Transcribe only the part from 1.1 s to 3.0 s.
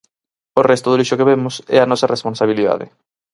que vemos é a nosa responsabilidade.